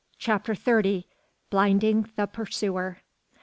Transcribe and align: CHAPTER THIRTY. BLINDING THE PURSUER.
CHAPTER 0.17 0.55
THIRTY. 0.55 1.05
BLINDING 1.51 2.09
THE 2.15 2.25
PURSUER. 2.25 3.03